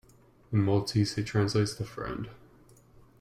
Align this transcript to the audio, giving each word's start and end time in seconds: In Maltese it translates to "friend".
In 0.51 0.63
Maltese 0.63 1.19
it 1.19 1.27
translates 1.27 1.75
to 1.75 1.85
"friend". 1.85 2.27